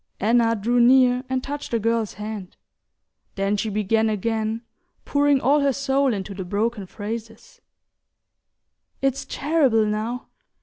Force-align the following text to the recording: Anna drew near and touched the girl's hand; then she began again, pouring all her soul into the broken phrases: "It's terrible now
Anna 0.19 0.55
drew 0.55 0.79
near 0.79 1.23
and 1.29 1.43
touched 1.43 1.69
the 1.69 1.77
girl's 1.77 2.13
hand; 2.13 2.57
then 3.35 3.55
she 3.55 3.69
began 3.69 4.09
again, 4.09 4.63
pouring 5.05 5.39
all 5.39 5.59
her 5.59 5.73
soul 5.73 6.11
into 6.11 6.33
the 6.33 6.43
broken 6.43 6.87
phrases: 6.87 7.61
"It's 9.03 9.27
terrible 9.29 9.85
now 9.85 10.29